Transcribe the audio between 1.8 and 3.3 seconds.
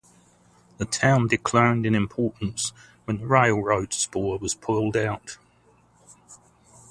in importance when the